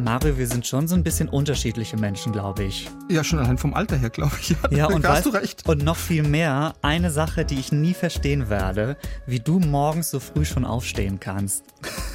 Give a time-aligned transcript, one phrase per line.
[0.00, 2.88] Mario, wir sind schon so ein bisschen unterschiedliche Menschen, glaube ich.
[3.10, 4.50] Ja, schon allein vom Alter her, glaube ich.
[4.70, 5.68] Ja, Ja, und, hast du recht.
[5.68, 10.20] und noch viel mehr, eine Sache, die ich nie verstehen werde, wie du morgens so
[10.20, 11.64] früh schon aufstehen kannst.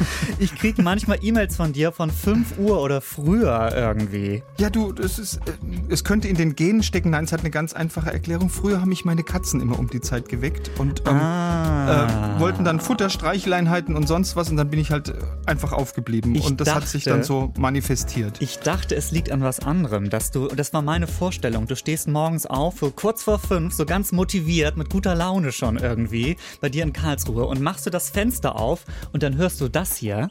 [0.38, 4.42] Ich kriege manchmal E-Mails von dir von 5 Uhr oder früher irgendwie.
[4.58, 5.40] Ja, du, das ist, äh,
[5.88, 7.10] es könnte in den Genen stecken.
[7.10, 8.48] Nein, es hat eine ganz einfache Erklärung.
[8.48, 12.36] Früher haben mich meine Katzen immer um die Zeit geweckt und ähm, Ah.
[12.36, 15.14] äh, wollten dann Futter, Streicheleinheiten und sonst was und dann bin ich halt äh,
[15.46, 18.36] einfach aufgeblieben Ich und das hat sich dachte- dann so manifestiert.
[18.40, 21.66] Ich dachte, es liegt an was anderem, dass du, das war meine Vorstellung.
[21.66, 25.76] Du stehst morgens auf, so kurz vor fünf, so ganz motiviert, mit guter Laune schon
[25.76, 29.68] irgendwie, bei dir in Karlsruhe und machst du das Fenster auf und dann hörst du
[29.68, 30.30] das hier.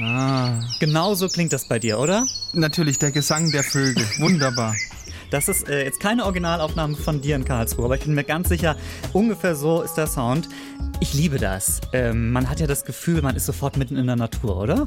[0.00, 0.60] Ah.
[0.80, 2.26] Genau so klingt das bei dir, oder?
[2.52, 4.04] Natürlich der Gesang der Vögel.
[4.18, 4.74] Wunderbar.
[5.30, 8.48] Das ist äh, jetzt keine Originalaufnahme von dir in Karlsruhe, aber ich bin mir ganz
[8.48, 8.76] sicher,
[9.12, 10.48] ungefähr so ist der Sound.
[11.00, 11.80] Ich liebe das.
[11.92, 14.86] Ähm, man hat ja das Gefühl, man ist sofort mitten in der Natur, oder?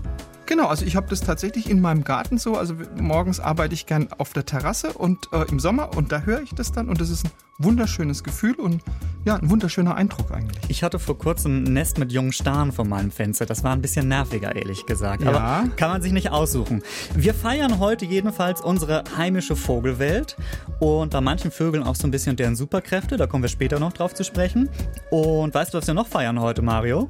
[0.50, 2.58] Genau, also ich habe das tatsächlich in meinem Garten so.
[2.58, 6.42] Also morgens arbeite ich gern auf der Terrasse und äh, im Sommer und da höre
[6.42, 8.82] ich das dann und das ist ein wunderschönes Gefühl und
[9.26, 10.68] ja, ein wunderschöner Eindruck eigentlich.
[10.68, 13.46] Ich hatte vor kurzem ein Nest mit jungen Staren vor meinem Fenster.
[13.46, 15.22] Das war ein bisschen nerviger, ehrlich gesagt.
[15.22, 15.30] Ja.
[15.30, 16.82] Aber kann man sich nicht aussuchen.
[17.14, 20.36] Wir feiern heute jedenfalls unsere heimische Vogelwelt
[20.80, 23.18] und bei manchen Vögeln auch so ein bisschen deren Superkräfte.
[23.18, 24.68] Da kommen wir später noch drauf zu sprechen.
[25.12, 27.08] Und weißt du, was wir noch feiern heute, Mario?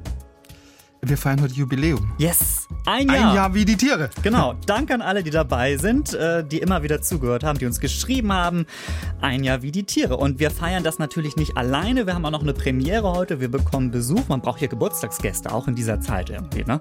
[1.00, 2.12] Wir feiern heute Jubiläum.
[2.18, 2.59] Yes!
[2.86, 3.30] Ein Jahr!
[3.30, 4.10] Ein Jahr wie die Tiere.
[4.22, 7.80] Genau, danke an alle, die dabei sind, äh, die immer wieder zugehört haben, die uns
[7.80, 8.66] geschrieben haben.
[9.20, 10.16] Ein Jahr wie die Tiere.
[10.16, 12.06] Und wir feiern das natürlich nicht alleine.
[12.06, 13.40] Wir haben auch noch eine Premiere heute.
[13.40, 14.28] Wir bekommen Besuch.
[14.28, 16.64] Man braucht hier Geburtstagsgäste, auch in dieser Zeit irgendwie.
[16.64, 16.80] Ne?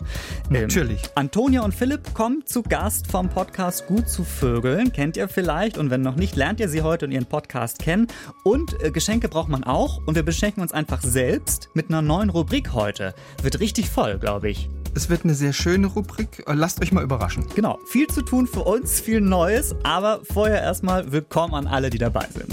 [0.50, 1.02] Ähm, Natürlich.
[1.16, 4.94] Antonia und Philipp kommen zu Gast vom Podcast Gut zu Vögeln.
[4.94, 5.78] Kennt ihr vielleicht?
[5.78, 8.08] Und wenn noch nicht, lernt ihr sie heute und ihren Podcast kennen.
[8.44, 10.02] Und äh, Geschenke braucht man auch.
[10.06, 13.14] Und wir beschenken uns einfach selbst mit einer neuen Rubrik heute.
[13.44, 14.70] Wird richtig voll, glaube ich.
[14.96, 16.44] Es wird eine sehr schöne Rubrik.
[16.48, 17.46] Äh, Lasst euch mal überraschen.
[17.56, 21.98] Genau, viel zu tun für uns, viel Neues, aber vorher erstmal willkommen an alle, die
[21.98, 22.52] dabei sind.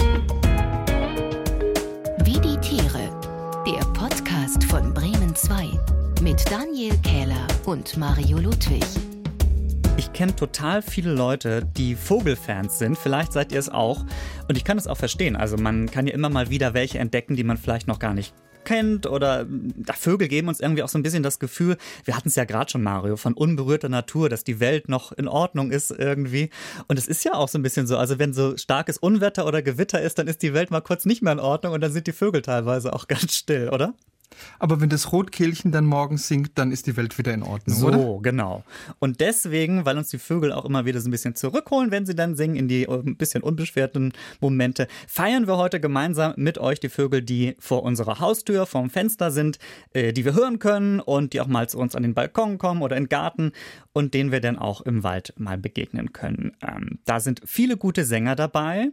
[2.24, 3.10] Wie die Tiere.
[3.66, 5.68] Der Podcast von Bremen 2
[6.22, 8.84] mit Daniel Kähler und Mario Ludwig.
[9.96, 12.98] Ich kenne total viele Leute, die Vogelfans sind.
[12.98, 14.04] Vielleicht seid ihr es auch.
[14.46, 15.36] Und ich kann es auch verstehen.
[15.36, 18.34] Also man kann ja immer mal wieder welche entdecken, die man vielleicht noch gar nicht
[18.66, 19.46] kennt oder
[19.94, 22.70] Vögel geben uns irgendwie auch so ein bisschen das Gefühl, wir hatten es ja gerade
[22.70, 26.50] schon Mario, von unberührter Natur, dass die Welt noch in Ordnung ist irgendwie.
[26.88, 29.62] Und es ist ja auch so ein bisschen so, also wenn so starkes Unwetter oder
[29.62, 32.06] Gewitter ist, dann ist die Welt mal kurz nicht mehr in Ordnung und dann sind
[32.06, 33.94] die Vögel teilweise auch ganz still, oder?
[34.58, 37.86] Aber wenn das Rotkehlchen dann morgens singt, dann ist die Welt wieder in Ordnung, So,
[37.88, 38.22] oder?
[38.22, 38.64] genau.
[38.98, 42.14] Und deswegen, weil uns die Vögel auch immer wieder so ein bisschen zurückholen, wenn sie
[42.14, 46.80] dann singen, in die äh, ein bisschen unbeschwerten Momente, feiern wir heute gemeinsam mit euch
[46.80, 49.58] die Vögel, die vor unserer Haustür, vorm Fenster sind,
[49.92, 52.82] äh, die wir hören können und die auch mal zu uns an den Balkon kommen
[52.82, 53.52] oder in den Garten
[53.92, 56.52] und denen wir dann auch im Wald mal begegnen können.
[56.66, 58.90] Ähm, da sind viele gute Sänger dabei.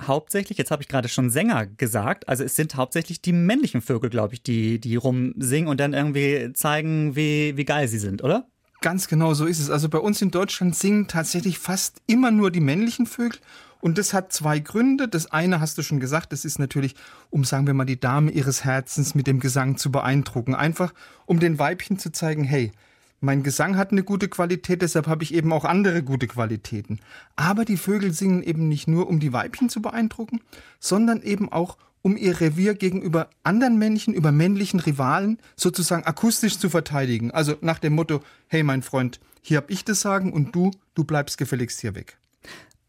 [0.00, 4.10] Hauptsächlich, jetzt habe ich gerade schon Sänger gesagt, also es sind hauptsächlich die männlichen Vögel,
[4.10, 8.46] glaube ich, die, die rumsingen und dann irgendwie zeigen, wie, wie geil sie sind, oder?
[8.80, 9.70] Ganz genau so ist es.
[9.70, 13.38] Also bei uns in Deutschland singen tatsächlich fast immer nur die männlichen Vögel.
[13.80, 15.08] Und das hat zwei Gründe.
[15.08, 16.94] Das eine hast du schon gesagt, das ist natürlich,
[17.30, 20.54] um, sagen wir mal, die Dame ihres Herzens mit dem Gesang zu beeindrucken.
[20.54, 20.92] Einfach,
[21.26, 22.72] um den Weibchen zu zeigen, hey,
[23.22, 26.98] mein Gesang hat eine gute Qualität, deshalb habe ich eben auch andere gute Qualitäten.
[27.36, 30.40] Aber die Vögel singen eben nicht nur, um die Weibchen zu beeindrucken,
[30.80, 36.68] sondern eben auch, um ihr Revier gegenüber anderen Männchen, über männlichen Rivalen sozusagen akustisch zu
[36.68, 37.30] verteidigen.
[37.30, 41.04] Also nach dem Motto, hey mein Freund, hier hab ich das Sagen und du, du
[41.04, 42.18] bleibst gefälligst hier weg.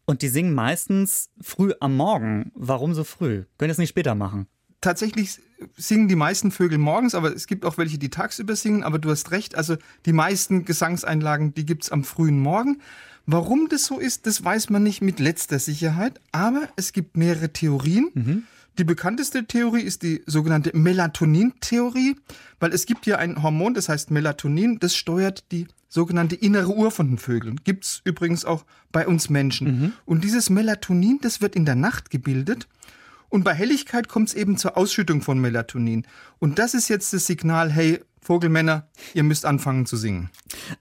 [0.04, 2.50] Und die singen meistens früh am Morgen.
[2.56, 3.44] Warum so früh?
[3.56, 4.48] Können es nicht später machen?
[4.80, 5.38] Tatsächlich
[5.76, 8.82] singen die meisten Vögel morgens, aber es gibt auch welche, die tagsüber singen.
[8.82, 9.76] Aber du hast recht, also
[10.06, 12.80] die meisten Gesangseinlagen, die gibt's am frühen Morgen.
[13.26, 17.52] Warum das so ist, das weiß man nicht mit letzter Sicherheit, aber es gibt mehrere
[17.52, 18.10] Theorien.
[18.76, 22.16] Die bekannteste Theorie ist die sogenannte Melatonin-Theorie,
[22.58, 26.90] weil es gibt ja ein Hormon, das heißt Melatonin, das steuert die sogenannte innere Uhr
[26.90, 27.60] von den Vögeln.
[27.62, 29.94] Gibt's übrigens auch bei uns Menschen.
[30.04, 32.66] Und dieses Melatonin, das wird in der Nacht gebildet.
[33.34, 36.06] Und bei Helligkeit kommt es eben zur Ausschüttung von Melatonin.
[36.38, 40.30] Und das ist jetzt das Signal, hey, Vogelmänner, ihr müsst anfangen zu singen.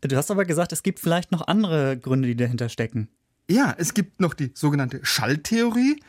[0.02, 3.10] Du hast aber gesagt, es gibt vielleicht noch andere Gründe, die dahinter stecken.
[3.50, 6.00] Ja, es gibt noch die sogenannte Schalltheorie.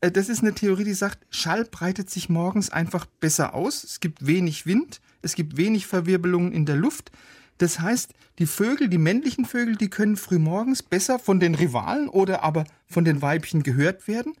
[0.00, 3.84] Äh, Das ist eine Theorie, die sagt, Schall breitet sich morgens einfach besser aus.
[3.84, 7.12] Es gibt wenig Wind, es gibt wenig Verwirbelungen in der Luft.
[7.58, 12.42] Das heißt, die Vögel, die männlichen Vögel, die können frühmorgens besser von den Rivalen oder
[12.42, 14.34] aber von den Weibchen gehört werden.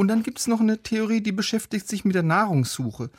[0.00, 3.10] Und dann gibt es noch eine Theorie, die beschäftigt sich mit der Nahrungssuche.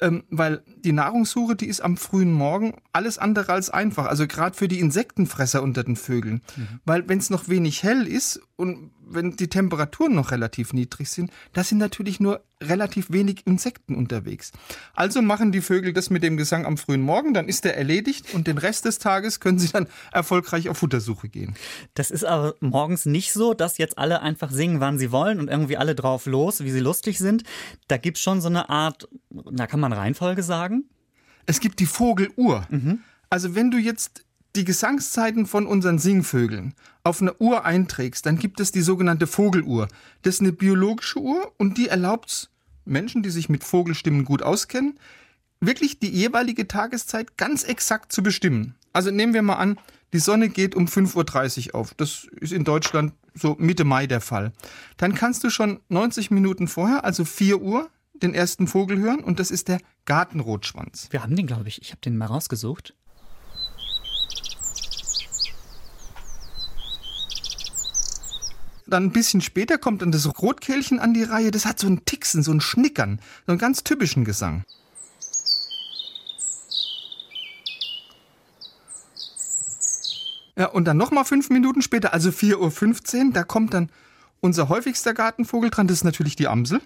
[0.00, 4.06] ähm, weil die Nahrungssuche, die ist am frühen Morgen alles andere als einfach.
[4.06, 6.40] Also gerade für die Insektenfresser unter den Vögeln.
[6.56, 6.80] Mhm.
[6.86, 11.30] Weil wenn es noch wenig hell ist und wenn die Temperaturen noch relativ niedrig sind,
[11.52, 14.52] da sind natürlich nur relativ wenig Insekten unterwegs.
[14.94, 18.34] Also machen die Vögel das mit dem Gesang am frühen Morgen, dann ist der erledigt
[18.34, 21.54] und den Rest des Tages können sie dann erfolgreich auf Futtersuche gehen.
[21.94, 25.48] Das ist aber morgens nicht so, dass jetzt alle einfach singen, wann sie wollen und
[25.48, 27.42] irgendwie alle drauf los, wie sie lustig sind.
[27.88, 30.84] Da gibt es schon so eine Art, na kann man Reihenfolge sagen?
[31.46, 32.66] Es gibt die Vogeluhr.
[32.70, 33.00] Mhm.
[33.30, 34.24] Also wenn du jetzt
[34.54, 36.74] die Gesangszeiten von unseren Singvögeln
[37.04, 39.88] auf eine Uhr einträgst, dann gibt es die sogenannte Vogeluhr.
[40.22, 42.50] Das ist eine biologische Uhr und die erlaubt
[42.84, 44.98] Menschen, die sich mit Vogelstimmen gut auskennen,
[45.60, 48.74] wirklich die jeweilige Tageszeit ganz exakt zu bestimmen.
[48.92, 49.78] Also nehmen wir mal an,
[50.12, 51.94] die Sonne geht um 5.30 Uhr auf.
[51.94, 54.52] Das ist in Deutschland so Mitte Mai der Fall.
[54.98, 59.40] Dann kannst du schon 90 Minuten vorher, also 4 Uhr, den ersten Vogel hören und
[59.40, 61.08] das ist der Gartenrotschwanz.
[61.10, 61.80] Wir haben den, glaube ich.
[61.80, 62.94] Ich habe den mal rausgesucht.
[68.92, 71.50] Dann ein bisschen später kommt dann das Rotkehlchen an die Reihe.
[71.50, 74.64] Das hat so ein Tixen, so ein Schnickern, so einen ganz typischen Gesang.
[80.58, 83.88] Ja, und dann nochmal fünf Minuten später, also 4.15 Uhr, da kommt dann
[84.40, 85.86] unser häufigster Gartenvogel dran.
[85.86, 86.82] Das ist natürlich die Amsel.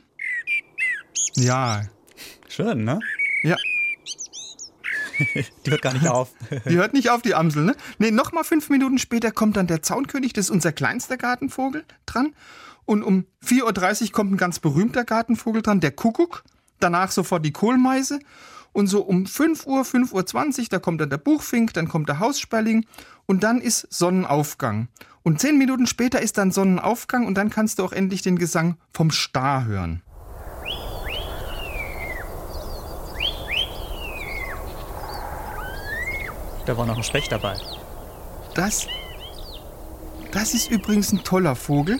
[1.34, 1.82] Ja.
[2.48, 3.00] Schön, ne?
[3.42, 3.56] Ja.
[5.66, 6.32] die hört gar nicht auf.
[6.68, 7.76] die hört nicht auf, die Amsel, ne?
[7.98, 12.34] Nee, nochmal fünf Minuten später kommt dann der Zaunkönig, das ist unser kleinster Gartenvogel, dran.
[12.84, 16.44] Und um 4.30 Uhr kommt ein ganz berühmter Gartenvogel dran, der Kuckuck.
[16.78, 18.20] Danach sofort die Kohlmeise.
[18.72, 22.20] Und so um 5 Uhr, 5.20 Uhr, da kommt dann der Buchfink, dann kommt der
[22.20, 22.84] Haussperling
[23.24, 24.88] und dann ist Sonnenaufgang.
[25.22, 28.76] Und zehn Minuten später ist dann Sonnenaufgang und dann kannst du auch endlich den Gesang
[28.92, 30.02] vom Star hören.
[36.66, 37.54] Da war noch ein Specht dabei.
[38.54, 38.88] Das,
[40.32, 41.98] das ist übrigens ein toller Vogel,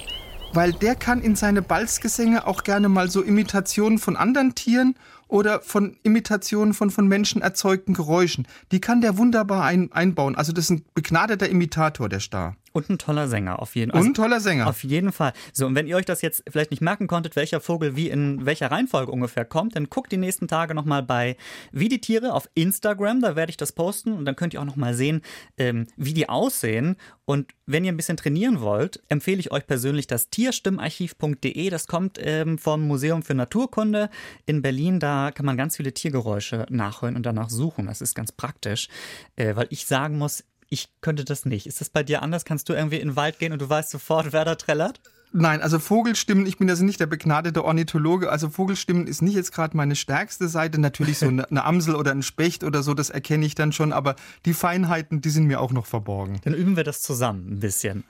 [0.53, 4.97] weil der kann in seine Balzgesänge auch gerne mal so Imitationen von anderen Tieren
[5.29, 8.47] oder von Imitationen von von Menschen erzeugten Geräuschen.
[8.73, 10.37] Die kann der wunderbar ein, einbauen.
[10.37, 12.57] Also das ist ein begnadeter Imitator, der Star.
[12.77, 14.01] Und ein toller Sänger, auf jeden Fall.
[14.03, 14.67] Und ein toller Sänger.
[14.67, 15.33] Auf jeden Fall.
[15.55, 18.45] So, und wenn ihr euch das jetzt vielleicht nicht merken konntet, welcher Vogel wie in
[18.45, 21.39] welcher Reihenfolge ungefähr kommt, dann guckt die nächsten Tage nochmal bei
[21.73, 24.67] Wie die Tiere auf Instagram, da werde ich das posten und dann könnt ihr auch
[24.67, 25.23] nochmal sehen,
[25.57, 26.97] ähm, wie die aussehen.
[27.25, 31.71] Und wenn ihr ein bisschen trainieren wollt, empfehle ich euch persönlich das tierstimmarchiv.de.
[31.71, 34.11] Das kommt ähm, vom Museum für Naturkunde
[34.45, 35.01] in Berlin.
[35.01, 37.87] Da kann man ganz viele Tiergeräusche nachhören und danach suchen.
[37.87, 38.89] Das ist ganz praktisch,
[39.37, 41.67] äh, weil ich sagen muss, ich könnte das nicht.
[41.67, 42.45] Ist das bei dir anders?
[42.45, 45.01] Kannst du irgendwie in den Wald gehen und du weißt sofort, wer da trällert?
[45.33, 49.53] Nein, also Vogelstimmen, ich bin also nicht der begnadete Ornithologe, also Vogelstimmen ist nicht jetzt
[49.53, 50.81] gerade meine stärkste Seite.
[50.81, 53.93] Natürlich so eine, eine, Amsel oder ein Specht oder so, das erkenne ich dann schon,
[53.93, 56.41] aber die Feinheiten, die sind mir auch noch verborgen.
[56.45, 58.05] Dann üben wir das zusammen ein bisschen.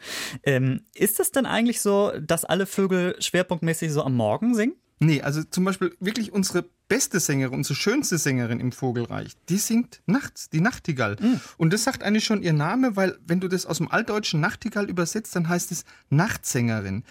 [0.45, 4.77] Ähm, ist es denn eigentlich so, dass alle Vögel schwerpunktmäßig so am Morgen singen?
[4.99, 10.01] Nee, also zum Beispiel wirklich unsere beste Sängerin, unsere schönste Sängerin im Vogelreich, die singt
[10.07, 11.17] nachts, die Nachtigall.
[11.21, 11.41] Mhm.
[11.59, 14.89] Und das sagt eigentlich schon ihr Name, weil wenn du das aus dem Altdeutschen Nachtigall
[14.89, 17.05] übersetzt, dann heißt es Nachtsängerin.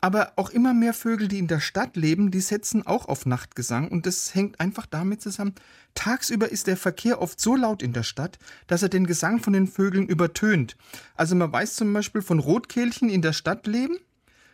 [0.00, 3.88] Aber auch immer mehr Vögel, die in der Stadt leben, die setzen auch auf Nachtgesang
[3.88, 5.54] und das hängt einfach damit zusammen.
[5.94, 9.52] Tagsüber ist der Verkehr oft so laut in der Stadt, dass er den Gesang von
[9.52, 10.76] den Vögeln übertönt.
[11.16, 13.96] Also man weiß zum Beispiel von Rotkehlchen in der Stadt leben,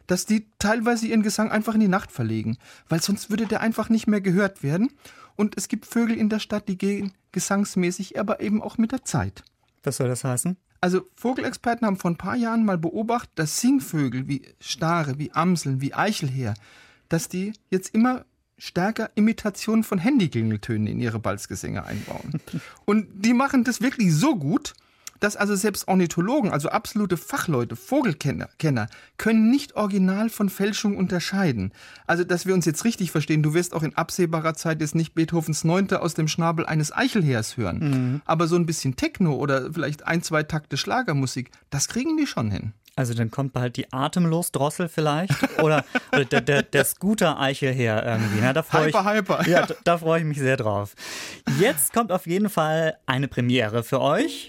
[0.06, 3.88] dass die teilweise ihren Gesang einfach in die Nacht verlegen, weil sonst würde der einfach
[3.88, 4.90] nicht mehr gehört werden.
[5.36, 9.04] Und es gibt Vögel in der Stadt, die gehen gesangsmäßig, aber eben auch mit der
[9.04, 9.42] Zeit.
[9.82, 10.56] Was soll das heißen?
[10.80, 15.80] Also Vogelexperten haben vor ein paar Jahren mal beobachtet, dass Singvögel wie Stare, wie Amseln,
[15.80, 16.54] wie Eichelheer,
[17.08, 18.24] dass die jetzt immer
[18.58, 22.40] stärker Imitationen von Handyklingeltönen in ihre Balzgesänge einbauen.
[22.84, 24.74] Und die machen das wirklich so gut,
[25.22, 28.88] dass also selbst Ornithologen, also absolute Fachleute, Vogelkenner, Kenner,
[29.18, 31.72] können nicht original von Fälschung unterscheiden.
[32.06, 35.14] Also, dass wir uns jetzt richtig verstehen, du wirst auch in absehbarer Zeit jetzt nicht
[35.14, 37.78] Beethovens Neunte aus dem Schnabel eines Eichelheers hören.
[37.78, 38.22] Mhm.
[38.24, 42.50] Aber so ein bisschen Techno oder vielleicht ein, zwei Takte Schlagermusik, das kriegen die schon
[42.50, 42.72] hin.
[42.96, 48.40] Also dann kommt bald die Atemlos-Drossel vielleicht oder, oder der, der, der Scooter-Eichelheer irgendwie.
[48.42, 49.48] Na, da hyper, ich, hyper.
[49.48, 50.94] Ja, da, da freue ich mich sehr drauf.
[51.58, 54.48] Jetzt kommt auf jeden Fall eine Premiere für euch.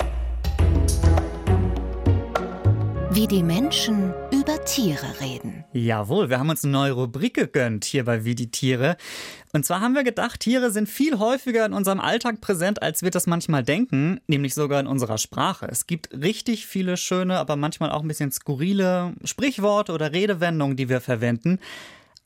[3.16, 5.64] Wie die Menschen über Tiere reden.
[5.72, 8.98] Jawohl, wir haben uns eine neue Rubrik gegönnt hier bei Wie die Tiere.
[9.52, 13.12] Und zwar haben wir gedacht, Tiere sind viel häufiger in unserem Alltag präsent, als wir
[13.12, 15.68] das manchmal denken, nämlich sogar in unserer Sprache.
[15.70, 20.90] Es gibt richtig viele schöne, aber manchmal auch ein bisschen skurrile Sprichworte oder Redewendungen, die
[20.90, 21.60] wir verwenden.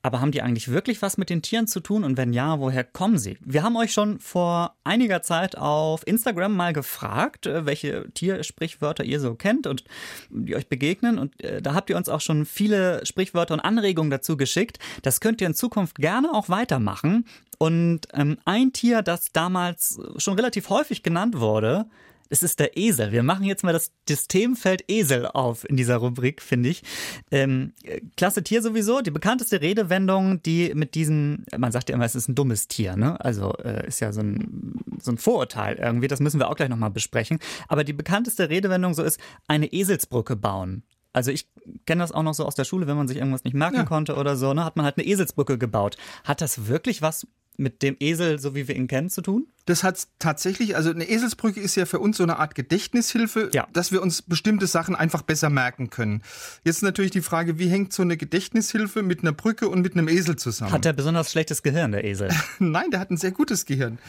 [0.07, 2.05] Aber haben die eigentlich wirklich was mit den Tieren zu tun?
[2.05, 3.37] Und wenn ja, woher kommen sie?
[3.41, 9.19] Wir haben euch schon vor einiger Zeit auf Instagram mal gefragt, äh, welche Tiersprichwörter ihr
[9.19, 9.83] so kennt und
[10.29, 11.19] die euch begegnen.
[11.19, 14.79] Und äh, da habt ihr uns auch schon viele Sprichwörter und Anregungen dazu geschickt.
[15.01, 17.25] Das könnt ihr in Zukunft gerne auch weitermachen.
[17.57, 21.85] Und ähm, ein Tier, das damals schon relativ häufig genannt wurde,
[22.29, 23.11] es ist der Esel.
[23.11, 23.91] Wir machen jetzt mal das,
[24.27, 26.83] Themenfeld Esel auf in dieser Rubrik, finde ich.
[27.31, 27.73] Ähm,
[28.15, 29.01] klasse Tier sowieso.
[29.01, 32.95] Die bekannteste Redewendung, die mit diesem, man sagt ja immer, es ist ein dummes Tier,
[32.95, 33.19] ne?
[33.23, 36.07] Also äh, ist ja so ein, so ein Vorurteil irgendwie.
[36.07, 37.39] Das müssen wir auch gleich nochmal besprechen.
[37.67, 40.83] Aber die bekannteste Redewendung so ist, eine Eselsbrücke bauen.
[41.13, 41.47] Also ich
[41.85, 43.83] kenne das auch noch so aus der Schule, wenn man sich irgendwas nicht merken ja.
[43.85, 45.97] konnte oder so, ne, hat man halt eine Eselsbrücke gebaut.
[46.23, 47.25] Hat das wirklich was
[47.57, 49.47] mit dem Esel, so wie wir ihn kennen, zu tun?
[49.65, 53.67] Das hat tatsächlich, also eine Eselsbrücke ist ja für uns so eine Art Gedächtnishilfe, ja.
[53.73, 56.21] dass wir uns bestimmte Sachen einfach besser merken können.
[56.63, 60.07] Jetzt natürlich die Frage, wie hängt so eine Gedächtnishilfe mit einer Brücke und mit einem
[60.07, 60.71] Esel zusammen?
[60.71, 62.29] Hat der besonders schlechtes Gehirn, der Esel?
[62.59, 63.99] Nein, der hat ein sehr gutes Gehirn.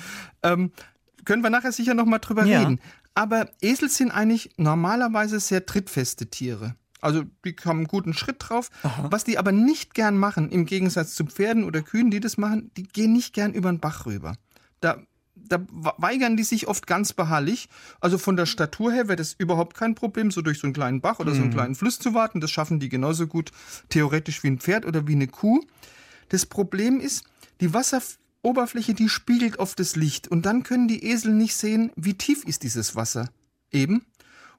[0.42, 0.70] Ähm,
[1.24, 2.60] können wir nachher sicher nochmal drüber ja.
[2.60, 2.80] reden.
[3.14, 6.76] Aber Esel sind eigentlich normalerweise sehr trittfeste Tiere.
[7.00, 8.70] Also die haben einen guten Schritt drauf.
[8.82, 9.06] Aha.
[9.10, 12.70] Was die aber nicht gern machen, im Gegensatz zu Pferden oder Kühen, die das machen,
[12.76, 14.36] die gehen nicht gern über den Bach rüber.
[14.80, 14.98] Da,
[15.34, 17.68] da weigern die sich oft ganz beharrlich.
[18.00, 21.00] Also von der Statur her wäre das überhaupt kein Problem, so durch so einen kleinen
[21.00, 21.54] Bach oder so einen mhm.
[21.54, 22.40] kleinen Fluss zu warten.
[22.40, 23.52] Das schaffen die genauso gut
[23.88, 25.64] theoretisch wie ein Pferd oder wie eine Kuh.
[26.30, 27.24] Das Problem ist,
[27.60, 30.28] die Wasseroberfläche, die spiegelt oft das Licht.
[30.28, 33.30] Und dann können die Esel nicht sehen, wie tief ist dieses Wasser.
[33.70, 34.04] Eben.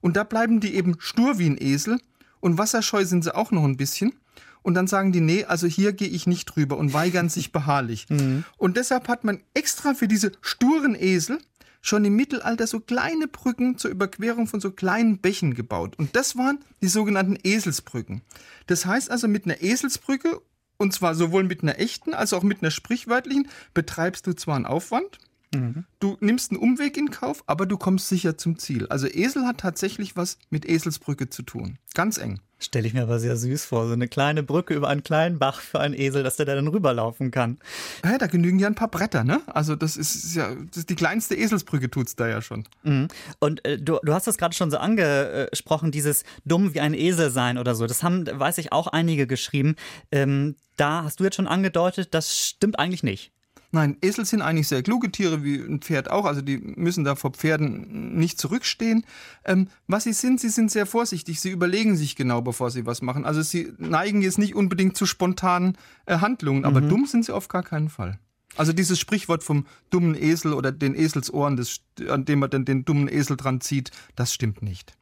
[0.02, 2.00] Und da bleiben die eben stur wie ein Esel
[2.40, 4.14] und wasserscheu sind sie auch noch ein bisschen.
[4.62, 8.08] Und dann sagen die, nee, also hier gehe ich nicht drüber und weigern sich beharrlich.
[8.10, 8.44] Mhm.
[8.58, 11.40] Und deshalb hat man extra für diese sturen Esel
[11.82, 15.98] schon im Mittelalter so kleine Brücken zur Überquerung von so kleinen Bächen gebaut.
[15.98, 18.22] Und das waren die sogenannten Eselsbrücken.
[18.68, 20.42] Das heißt also, mit einer Eselsbrücke,
[20.78, 24.66] und zwar sowohl mit einer echten als auch mit einer sprichwörtlichen, betreibst du zwar einen
[24.66, 25.20] Aufwand,
[25.54, 25.86] Mhm.
[26.00, 28.88] Du nimmst einen Umweg in Kauf, aber du kommst sicher zum Ziel.
[28.88, 31.78] Also Esel hat tatsächlich was mit Eselsbrücke zu tun.
[31.96, 32.40] Ganz eng.
[32.62, 35.62] Stelle ich mir aber sehr süß vor, so eine kleine Brücke über einen kleinen Bach
[35.62, 37.58] für einen Esel, dass der da dann rüberlaufen kann.
[38.04, 39.42] Ja, da genügen ja ein paar Bretter, ne?
[39.48, 42.66] Also das ist, ja das ist die kleinste Eselsbrücke tut's da ja schon.
[42.84, 43.08] Mhm.
[43.40, 47.32] Und äh, du, du hast das gerade schon so angesprochen, dieses dumm wie ein Esel
[47.32, 47.88] sein oder so.
[47.88, 49.78] Das haben, weiß ich, auch einige geschrieben.
[50.12, 53.32] Ähm, da hast du jetzt schon angedeutet, das stimmt eigentlich nicht.
[53.72, 56.26] Nein, Esel sind eigentlich sehr kluge Tiere, wie ein Pferd auch.
[56.26, 59.06] Also die müssen da vor Pferden nicht zurückstehen.
[59.46, 61.40] Ähm, was sie sind, sie sind sehr vorsichtig.
[61.40, 63.26] Sie überlegen sich genau, bevor sie was machen.
[63.26, 66.90] Also sie neigen jetzt nicht unbedingt zu spontanen äh, Handlungen, aber mhm.
[66.90, 68.18] dumm sind sie auf gar keinen Fall.
[68.56, 72.86] Also dieses Sprichwort vom dummen Esel oder den Eselsohren, das, an dem man dann den
[72.86, 74.98] dummen Esel dran zieht, das stimmt nicht.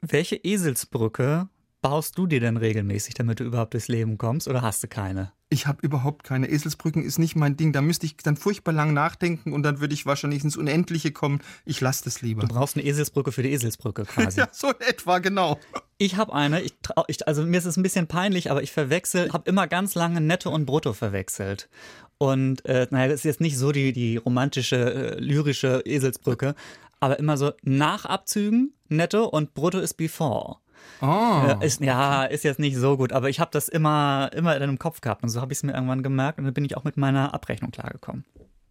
[0.00, 1.48] Welche Eselsbrücke
[1.80, 5.32] baust du dir denn regelmäßig, damit du überhaupt durchs Leben kommst oder hast du keine?
[5.52, 6.48] Ich habe überhaupt keine.
[6.48, 7.74] Eselsbrücken ist nicht mein Ding.
[7.74, 11.42] Da müsste ich dann furchtbar lang nachdenken und dann würde ich wahrscheinlich ins Unendliche kommen.
[11.66, 12.40] Ich lasse das lieber.
[12.40, 14.40] Du brauchst eine Eselsbrücke für die Eselsbrücke quasi.
[14.40, 15.60] ja, so etwa, genau.
[15.98, 16.72] Ich habe eine, ich,
[17.06, 20.22] ich, also mir ist es ein bisschen peinlich, aber ich verwechsel, habe immer ganz lange
[20.22, 21.68] Netto und Brutto verwechselt.
[22.16, 26.54] Und äh, naja, das ist jetzt nicht so die, die romantische, äh, lyrische Eselsbrücke,
[26.98, 30.61] aber immer so nach Abzügen Netto und Brutto ist before.
[31.00, 31.56] Oh.
[31.60, 34.78] Ist, ja, ist jetzt nicht so gut, aber ich habe das immer, immer in einem
[34.78, 36.84] Kopf gehabt und so habe ich es mir irgendwann gemerkt und dann bin ich auch
[36.84, 38.24] mit meiner Abrechnung klargekommen.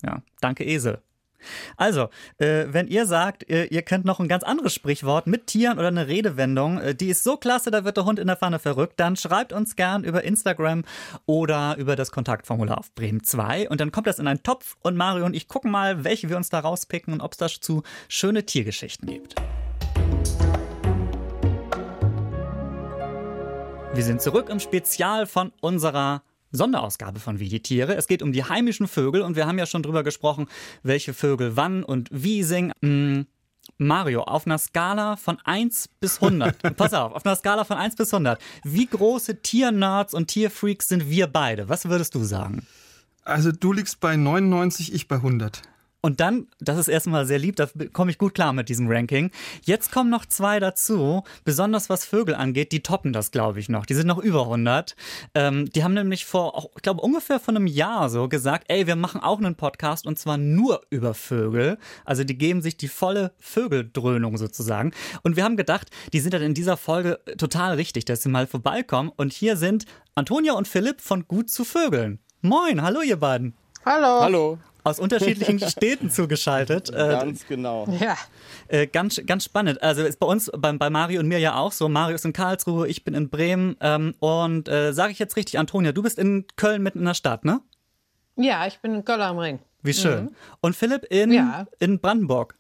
[0.04, 1.02] Ja, danke Esel.
[1.78, 5.80] Also, äh, wenn ihr sagt, ihr, ihr könnt noch ein ganz anderes Sprichwort mit Tieren
[5.80, 8.60] oder eine Redewendung, äh, die ist so klasse, da wird der Hund in der Pfanne
[8.60, 10.84] verrückt, dann schreibt uns gern über Instagram
[11.26, 14.96] oder über das Kontaktformular auf Bremen 2 und dann kommt das in einen Topf und
[14.96, 18.46] Mario und ich gucken mal, welche wir uns da rauspicken und ob es dazu schöne
[18.46, 19.36] Tiergeschichten gibt.
[23.94, 27.96] Wir sind zurück im Spezial von unserer Sonderausgabe von Wie die Tiere.
[27.96, 30.48] Es geht um die heimischen Vögel und wir haben ja schon drüber gesprochen,
[30.82, 32.72] welche Vögel wann und wie singen.
[32.82, 33.28] Hm,
[33.78, 37.98] Mario, auf einer Skala von 1 bis 100, pass auf, auf einer Skala von 1
[37.98, 41.68] bis 100, wie große Tiernerds und Tierfreaks sind wir beide?
[41.68, 42.66] Was würdest du sagen?
[43.24, 45.62] Also du liegst bei 99, ich bei 100.
[46.02, 49.30] Und dann, das ist erstmal sehr lieb, da komme ich gut klar mit diesem Ranking.
[49.64, 53.86] Jetzt kommen noch zwei dazu, besonders was Vögel angeht, die toppen das, glaube ich, noch.
[53.86, 54.96] Die sind noch über 100.
[55.36, 58.96] Ähm, die haben nämlich vor, ich glaube, ungefähr vor einem Jahr so gesagt, ey, wir
[58.96, 61.78] machen auch einen Podcast und zwar nur über Vögel.
[62.04, 64.94] Also die geben sich die volle Vögeldröhnung sozusagen.
[65.22, 68.48] Und wir haben gedacht, die sind dann in dieser Folge total richtig, dass sie mal
[68.48, 69.12] vorbeikommen.
[69.16, 72.18] Und hier sind Antonia und Philipp von Gut zu Vögeln.
[72.42, 73.54] Moin, hallo ihr beiden.
[73.86, 74.22] Hallo.
[74.22, 74.60] Hallo.
[74.84, 76.90] aus unterschiedlichen Städten zugeschaltet.
[76.90, 77.88] Äh, ganz genau.
[78.00, 78.16] Ja.
[78.68, 79.82] Äh, ganz, ganz spannend.
[79.82, 81.90] Also ist bei uns, bei, bei Mario und mir ja auch so.
[81.90, 83.76] Mario ist in Karlsruhe, ich bin in Bremen.
[83.82, 87.14] Ähm, und äh, sage ich jetzt richtig, Antonia, du bist in Köln mitten in der
[87.14, 87.62] Stadt, ne?
[88.36, 89.60] Ja, ich bin in Köln am Ring.
[89.82, 90.26] Wie schön.
[90.26, 90.36] Mhm.
[90.62, 91.66] Und Philipp in, ja.
[91.80, 92.56] in Brandenburg.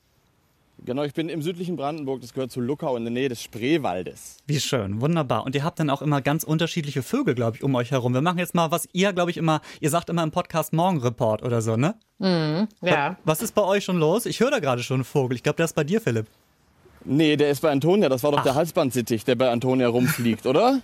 [0.83, 4.37] Genau, ich bin im südlichen Brandenburg, das gehört zu Luckau in der Nähe des Spreewaldes.
[4.47, 5.45] Wie schön, wunderbar.
[5.45, 8.15] Und ihr habt dann auch immer ganz unterschiedliche Vögel, glaube ich, um euch herum.
[8.15, 11.43] Wir machen jetzt mal, was ihr, glaube ich, immer, ihr sagt immer im Podcast Morgenreport
[11.43, 11.93] oder so, ne?
[12.17, 13.15] Mhm, ja.
[13.25, 14.25] Was ist bei euch schon los?
[14.25, 15.35] Ich höre da gerade schon einen Vogel.
[15.35, 16.25] Ich glaube, der ist bei dir, Philipp.
[17.05, 18.09] Nee, der ist bei Antonia.
[18.09, 18.43] Das war doch Ach.
[18.43, 20.81] der Halsbandsittich, der bei Antonia rumfliegt, oder?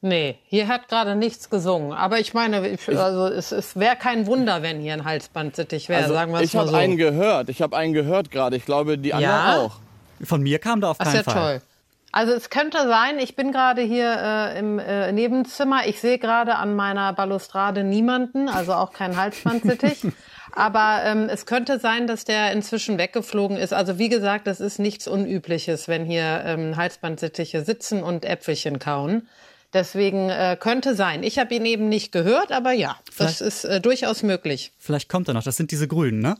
[0.00, 1.92] Nee, hier hat gerade nichts gesungen.
[1.92, 6.14] Aber ich meine, also es, es wäre kein Wunder, wenn hier ein Halsbandsittich wäre, also
[6.14, 6.68] sagen wir es mal so.
[6.68, 7.48] Ich habe einen gehört.
[7.48, 8.56] Ich habe einen gehört gerade.
[8.56, 9.56] Ich glaube, die anderen ja?
[9.56, 9.80] auch.
[10.22, 11.58] Von mir kam da auf keinen Ach, ja Fall.
[11.58, 11.62] Toll.
[12.10, 15.86] Also es könnte sein, ich bin gerade hier äh, im äh, Nebenzimmer.
[15.86, 20.06] Ich sehe gerade an meiner Balustrade niemanden, also auch kein Halsbandsittich.
[20.52, 23.74] Aber ähm, es könnte sein, dass der inzwischen weggeflogen ist.
[23.74, 29.28] Also wie gesagt, das ist nichts Unübliches, wenn hier ähm, Halsbandsittiche sitzen und Äpfelchen kauen.
[29.72, 31.22] Deswegen äh, könnte sein.
[31.22, 34.72] Ich habe ihn eben nicht gehört, aber ja, vielleicht, das ist äh, durchaus möglich.
[34.78, 35.42] Vielleicht kommt er noch.
[35.42, 36.36] Das sind diese Grünen, ne?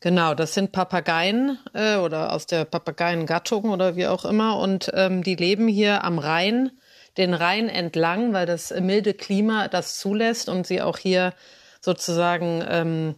[0.00, 4.58] Genau, das sind Papageien äh, oder aus der Papageiengattung oder wie auch immer.
[4.58, 6.70] Und ähm, die leben hier am Rhein,
[7.16, 11.34] den Rhein entlang, weil das milde Klima das zulässt und sie auch hier
[11.80, 13.14] sozusagen ähm,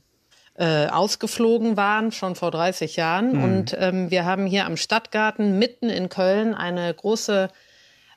[0.54, 3.36] äh, ausgeflogen waren, schon vor 30 Jahren.
[3.36, 3.44] Mhm.
[3.44, 7.50] Und ähm, wir haben hier am Stadtgarten mitten in Köln eine große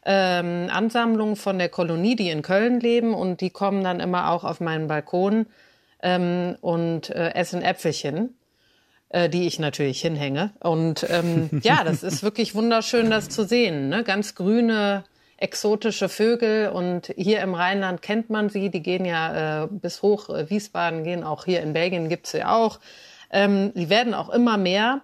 [0.06, 4.44] ähm, Ansammlung von der Kolonie, die in Köln leben und die kommen dann immer auch
[4.44, 5.46] auf meinen Balkon
[6.02, 8.38] ähm, und äh, essen Äpfelchen,
[9.10, 10.52] äh, die ich natürlich hinhänge.
[10.60, 13.90] Und ähm, ja, das ist wirklich wunderschön, das zu sehen.
[13.90, 14.04] Ne?
[14.04, 15.04] Ganz grüne,
[15.38, 18.70] exotische Vögel und hier im Rheinland kennt man sie.
[18.70, 22.44] Die gehen ja äh, bis hoch äh, Wiesbaden, gehen auch hier in Belgien gibt's sie
[22.44, 22.80] auch.
[23.32, 25.02] Ähm, die werden auch immer mehr.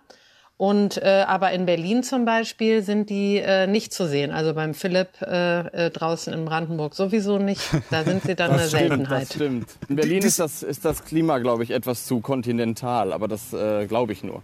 [0.57, 4.31] Und äh, aber in Berlin zum Beispiel sind die äh, nicht zu sehen.
[4.31, 7.61] Also beim Philipp äh, äh, draußen in Brandenburg sowieso nicht.
[7.91, 9.21] Da sind sie dann eine stimmt, Seltenheit.
[9.29, 9.69] Das stimmt.
[9.87, 13.85] In Berlin ist das, ist das Klima, glaube ich, etwas zu kontinental, aber das äh,
[13.85, 14.41] glaube ich nur.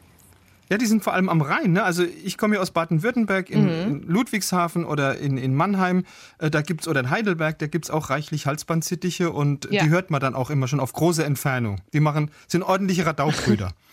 [0.70, 1.74] Ja, die sind vor allem am Rhein.
[1.74, 1.84] Ne?
[1.84, 3.70] Also ich komme ja aus Baden-Württemberg, in, mhm.
[3.70, 6.06] in, Ludwigshafen oder in, in Mannheim.
[6.38, 9.84] Äh, da gibt's oder in Heidelberg, da gibt es auch reichlich Halsbandsittiche und ja.
[9.84, 11.82] die hört man dann auch immer schon auf große Entfernung.
[11.92, 13.72] Die machen, sind ordentliche Radaubrüder.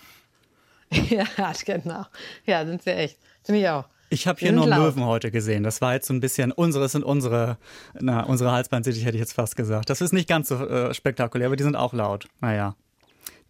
[1.09, 2.05] ja, genau.
[2.47, 3.19] Ja, sind sie echt.
[3.43, 3.85] Finde ich auch.
[4.13, 4.81] Ich habe hier nur laut.
[4.81, 5.63] Löwen heute gesehen.
[5.63, 7.59] Das war jetzt so ein bisschen, unsere sind unsere,
[7.95, 9.89] na, unsere Halsbandsittiche hätte ich jetzt fast gesagt.
[9.89, 12.27] Das ist nicht ganz so äh, spektakulär, aber die sind auch laut.
[12.41, 12.75] Naja.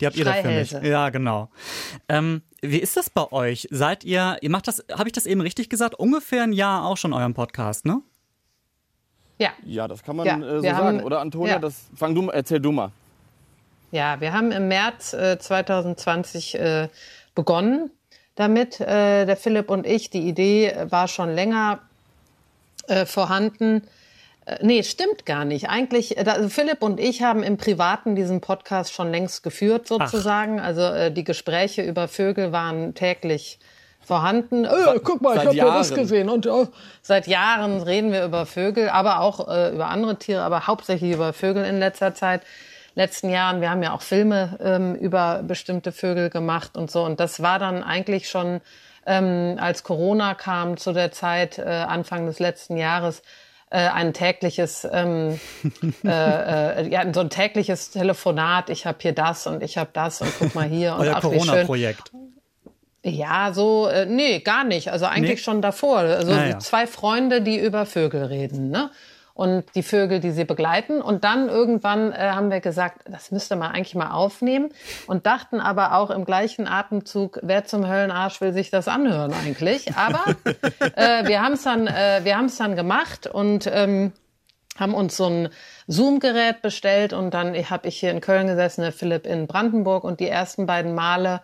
[0.01, 0.73] Die habt ihr dafür nicht.
[0.83, 1.51] Ja, genau.
[2.09, 3.69] Ähm, wie ist das bei euch?
[3.71, 6.97] Seid ihr, ihr macht das, habe ich das eben richtig gesagt, ungefähr ein Jahr auch
[6.97, 8.03] schon euren Podcast, ne?
[9.39, 9.51] Ja.
[9.65, 10.77] Ja, das kann man ja, äh, so sagen.
[10.77, 11.59] Haben, Oder Antonia, ja.
[11.59, 12.93] das, fang du, erzähl du mal.
[13.93, 16.89] Ja, wir haben im März äh, 2020 äh,
[17.35, 17.91] begonnen
[18.35, 20.11] damit, äh, der Philipp und ich.
[20.11, 21.81] Die Idee war schon länger
[22.89, 23.83] äh, vorhanden.
[24.47, 25.69] Äh, nee, stimmt gar nicht.
[25.69, 30.59] Eigentlich, äh, also Philipp und ich haben im Privaten diesen Podcast schon längst geführt, sozusagen.
[30.59, 30.65] Ach.
[30.65, 33.59] Also äh, die Gespräche über Vögel waren täglich
[34.01, 34.65] vorhanden.
[34.65, 36.31] Äh, guck mal, ich habe ja das gesehen.
[36.31, 36.69] Und oh,
[37.03, 41.33] seit Jahren reden wir über Vögel, aber auch äh, über andere Tiere, aber hauptsächlich über
[41.33, 42.43] Vögel in letzter Zeit
[43.01, 43.63] letzten Jahren.
[43.63, 47.03] Wir haben ja auch Filme ähm, über bestimmte Vögel gemacht und so.
[47.03, 48.61] Und das war dann eigentlich schon,
[49.07, 53.23] ähm, als Corona kam zu der Zeit, äh, Anfang des letzten Jahres,
[53.71, 55.41] äh, ein tägliches, ähm,
[56.05, 58.69] äh, äh, ja, so ein tägliches Telefonat.
[58.69, 60.95] Ich habe hier das und ich habe das und guck mal hier.
[60.97, 62.13] und Euer Corona-Projekt.
[63.03, 64.93] Ja, so, äh, nee, gar nicht.
[64.93, 65.45] Also eigentlich nee.
[65.45, 66.01] schon davor.
[66.01, 66.59] Also naja.
[66.59, 68.91] zwei Freunde, die über Vögel reden, ne?
[69.35, 71.01] Und die Vögel, die sie begleiten.
[71.01, 74.71] Und dann irgendwann äh, haben wir gesagt, das müsste man eigentlich mal aufnehmen
[75.07, 79.97] und dachten aber auch im gleichen Atemzug, wer zum Höllenarsch will sich das anhören eigentlich?
[79.97, 80.25] Aber
[80.97, 84.13] äh, wir haben es dann, äh, wir haben es dann gemacht und ähm,
[84.79, 85.49] haben uns so ein
[85.87, 90.21] Zoom-Gerät bestellt und dann habe ich hier in Köln gesessen, der Philipp in Brandenburg und
[90.21, 91.41] die ersten beiden Male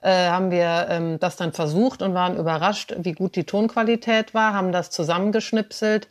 [0.00, 4.54] äh, haben wir ähm, das dann versucht und waren überrascht, wie gut die Tonqualität war,
[4.54, 6.08] haben das zusammengeschnipselt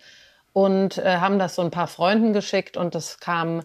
[0.53, 3.61] und äh, haben das so ein paar Freunden geschickt und das kam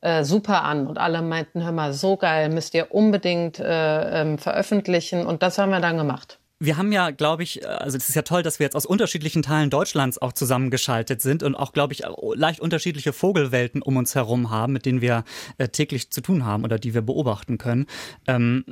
[0.00, 4.38] äh, super an und alle meinten, hör mal, so geil, müsst ihr unbedingt äh, ähm,
[4.38, 6.38] veröffentlichen und das haben wir dann gemacht.
[6.62, 9.40] Wir haben ja, glaube ich, also es ist ja toll, dass wir jetzt aus unterschiedlichen
[9.40, 12.02] Teilen Deutschlands auch zusammengeschaltet sind und auch, glaube ich,
[12.34, 15.24] leicht unterschiedliche Vogelwelten um uns herum haben, mit denen wir
[15.56, 17.86] äh, täglich zu tun haben oder die wir beobachten können.
[18.26, 18.66] Ähm,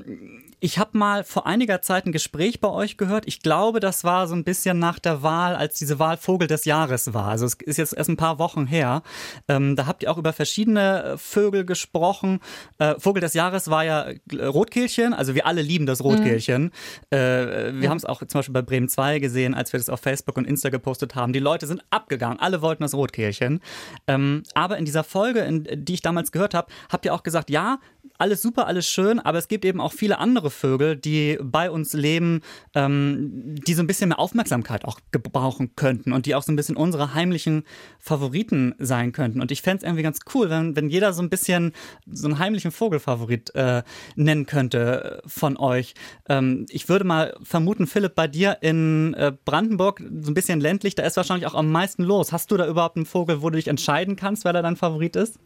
[0.60, 3.26] ich habe mal vor einiger Zeit ein Gespräch bei euch gehört.
[3.26, 6.64] Ich glaube, das war so ein bisschen nach der Wahl, als diese Wahl Vogel des
[6.64, 7.28] Jahres war.
[7.28, 9.02] Also es ist jetzt erst ein paar Wochen her.
[9.46, 12.40] Ähm, da habt ihr auch über verschiedene äh, Vögel gesprochen.
[12.78, 15.14] Äh, Vogel des Jahres war ja äh, Rotkehlchen.
[15.14, 16.64] Also wir alle lieben das Rotkehlchen.
[16.64, 16.70] Mhm.
[17.10, 17.88] Äh, wir mhm.
[17.88, 20.44] haben es auch zum Beispiel bei Bremen 2 gesehen, als wir das auf Facebook und
[20.44, 21.32] Insta gepostet haben.
[21.32, 22.40] Die Leute sind abgegangen.
[22.40, 23.60] Alle wollten das Rotkehlchen.
[24.08, 27.48] Ähm, aber in dieser Folge, in, die ich damals gehört habe, habt ihr auch gesagt,
[27.48, 27.78] ja,
[28.18, 31.92] alles super, alles schön, aber es gibt eben auch viele andere Vögel, die bei uns
[31.92, 32.40] leben,
[32.74, 36.56] ähm, die so ein bisschen mehr Aufmerksamkeit auch gebrauchen könnten und die auch so ein
[36.56, 37.62] bisschen unsere heimlichen
[38.00, 39.40] Favoriten sein könnten.
[39.40, 41.72] Und ich fände es irgendwie ganz cool, wenn, wenn jeder so ein bisschen
[42.06, 43.82] so einen heimlichen Vogelfavorit äh,
[44.16, 45.94] nennen könnte von euch.
[46.28, 50.96] Ähm, ich würde mal vermuten, Philipp, bei dir in äh, Brandenburg, so ein bisschen ländlich,
[50.96, 52.32] da ist wahrscheinlich auch am meisten los.
[52.32, 55.14] Hast du da überhaupt einen Vogel, wo du dich entscheiden kannst, wer da dein Favorit
[55.14, 55.38] ist?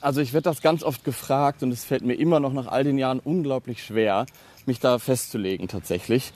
[0.00, 2.84] Also ich werde das ganz oft gefragt und es fällt mir immer noch nach all
[2.84, 4.26] den Jahren unglaublich schwer,
[4.66, 6.32] mich da festzulegen tatsächlich.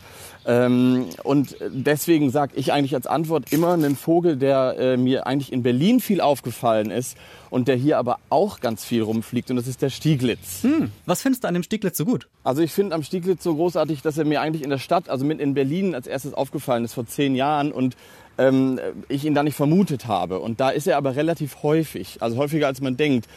[0.47, 5.53] Ähm, und deswegen sage ich eigentlich als Antwort immer einen Vogel, der äh, mir eigentlich
[5.53, 7.17] in Berlin viel aufgefallen ist
[7.51, 10.63] und der hier aber auch ganz viel rumfliegt und das ist der Stieglitz.
[10.63, 12.29] Hm, was findest du an dem Stieglitz so gut?
[12.45, 15.25] Also ich finde am Stieglitz so großartig, dass er mir eigentlich in der Stadt, also
[15.25, 17.97] mit in Berlin als erstes aufgefallen ist vor zehn Jahren und
[18.41, 20.41] ähm, ich ihn da nicht vermutet habe.
[20.41, 23.29] Und da ist er aber relativ häufig, also häufiger als man denkt.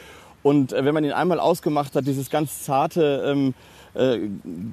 [0.41, 3.53] Und äh, wenn man ihn einmal ausgemacht hat, dieses ganz zarte ähm,
[3.93, 4.19] äh,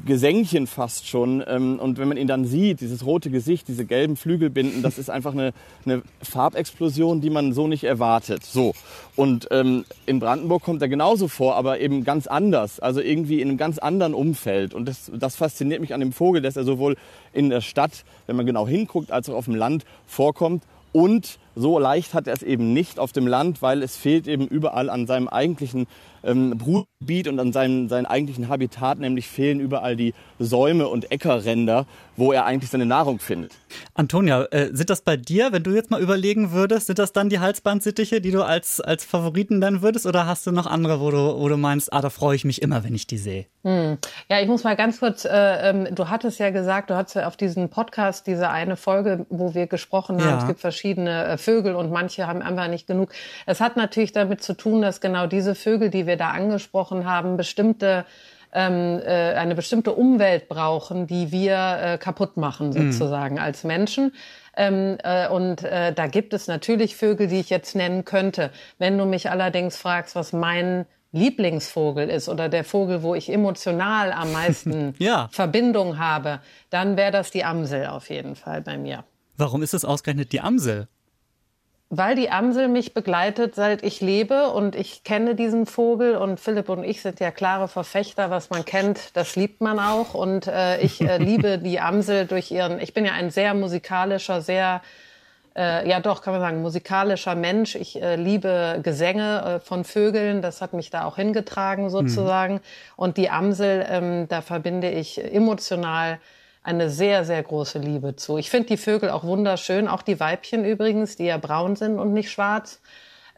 [0.07, 1.43] Gesängchen fast schon.
[1.47, 5.11] Ähm, und wenn man ihn dann sieht, dieses rote Gesicht, diese gelben Flügelbinden, das ist
[5.11, 5.53] einfach eine,
[5.85, 8.45] eine Farbexplosion, die man so nicht erwartet.
[8.45, 8.75] So.
[9.17, 12.81] Und ähm, in Brandenburg kommt er genauso vor, aber eben ganz anders.
[12.81, 14.75] Also irgendwie in einem ganz anderen Umfeld.
[14.75, 16.97] Und das, das fasziniert mich an dem Vogel, dass er sowohl
[17.33, 20.65] in der Stadt, wenn man genau hinguckt, als auch auf dem Land vorkommt.
[20.93, 24.47] Und so leicht hat er es eben nicht auf dem Land, weil es fehlt eben
[24.47, 25.87] überall an seinem eigentlichen
[26.23, 31.87] ähm, Brutgebiet und an seinem, seinem eigentlichen Habitat, nämlich fehlen überall die Säume und Äckerränder,
[32.17, 33.55] wo er eigentlich seine Nahrung findet.
[33.95, 37.31] Antonia, äh, sind das bei dir, wenn du jetzt mal überlegen würdest, sind das dann
[37.31, 41.11] die Halsbandsittiche, die du als, als Favoriten nennen würdest oder hast du noch andere, wo
[41.11, 43.47] du, wo du meinst, ah, da freue ich mich immer, wenn ich die sehe?
[43.63, 43.99] Hm.
[44.31, 45.29] Ja, ich muss mal ganz kurz, äh,
[45.69, 49.55] ähm, du hattest ja gesagt, du hattest ja auf diesen Podcast diese eine Folge, wo
[49.55, 50.39] wir gesprochen haben, ja.
[50.39, 53.11] es gibt verschiedene äh, Vögel und manche haben einfach nicht genug.
[53.45, 57.37] Es hat natürlich damit zu tun, dass genau diese Vögel, die wir da angesprochen haben,
[57.37, 58.07] bestimmte
[58.53, 62.93] ähm, äh, eine bestimmte Umwelt brauchen, die wir äh, kaputt machen mhm.
[62.93, 63.43] sozusagen mhm.
[63.43, 64.13] als Menschen.
[64.57, 68.51] Ähm, äh, und äh, da gibt es natürlich Vögel, die ich jetzt nennen könnte.
[68.79, 74.13] Wenn du mich allerdings fragst, was mein Lieblingsvogel ist oder der Vogel, wo ich emotional
[74.13, 75.29] am meisten ja.
[75.33, 79.05] Verbindung habe, dann wäre das die Amsel auf jeden Fall bei mir.
[79.37, 80.89] Warum ist es ausgerechnet die Amsel?
[81.93, 86.69] Weil die Amsel mich begleitet, seit ich lebe und ich kenne diesen Vogel und Philipp
[86.69, 90.81] und ich sind ja klare Verfechter, was man kennt, das liebt man auch und äh,
[90.81, 94.83] ich äh, liebe die Amsel durch ihren, ich bin ja ein sehr musikalischer, sehr,
[95.57, 97.75] äh, ja doch, kann man sagen, musikalischer Mensch.
[97.75, 102.61] Ich äh, liebe Gesänge äh, von Vögeln, das hat mich da auch hingetragen sozusagen mhm.
[102.97, 106.19] und die Amsel, ähm, da verbinde ich emotional
[106.63, 108.37] eine sehr, sehr große Liebe zu.
[108.37, 112.13] Ich finde die Vögel auch wunderschön, auch die Weibchen übrigens, die ja braun sind und
[112.13, 112.81] nicht schwarz.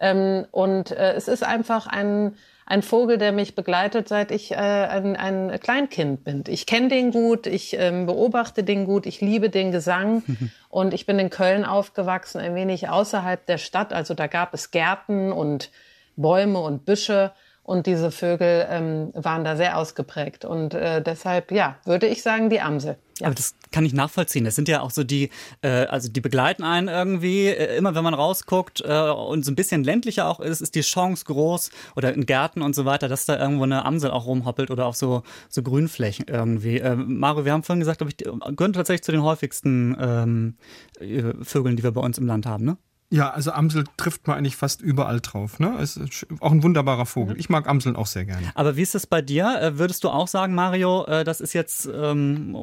[0.00, 4.56] Ähm, und äh, es ist einfach ein, ein Vogel, der mich begleitet, seit ich äh,
[4.56, 6.44] ein, ein Kleinkind bin.
[6.48, 10.22] Ich kenne den gut, ich ähm, beobachte den gut, ich liebe den Gesang
[10.68, 13.92] und ich bin in Köln aufgewachsen, ein wenig außerhalb der Stadt.
[13.92, 15.70] Also da gab es Gärten und
[16.16, 17.32] Bäume und Büsche
[17.64, 20.44] und diese Vögel ähm, waren da sehr ausgeprägt.
[20.44, 22.96] Und äh, deshalb, ja, würde ich sagen, die Amsel.
[23.22, 23.28] Ja.
[23.28, 24.44] Aber das kann ich nachvollziehen.
[24.44, 25.30] Das sind ja auch so die,
[25.62, 29.54] äh, also die begleiten einen irgendwie, äh, immer wenn man rausguckt äh, und so ein
[29.54, 33.24] bisschen ländlicher auch ist, ist die Chance groß oder in Gärten und so weiter, dass
[33.24, 36.78] da irgendwo eine Amsel auch rumhoppelt oder auf so, so Grünflächen irgendwie.
[36.78, 40.56] Äh, Mario, wir haben vorhin gesagt, glaube ich, gehören tatsächlich zu den häufigsten ähm,
[40.98, 42.76] äh, Vögeln, die wir bei uns im Land haben, ne?
[43.12, 45.58] Ja, also Amsel trifft man eigentlich fast überall drauf.
[45.58, 45.78] Ne?
[45.82, 46.00] Ist
[46.40, 47.38] auch ein wunderbarer Vogel.
[47.38, 48.50] Ich mag Amseln auch sehr gerne.
[48.54, 49.60] Aber wie ist es bei dir?
[49.60, 52.56] Äh, würdest du auch sagen, Mario, äh, das ist jetzt ähm,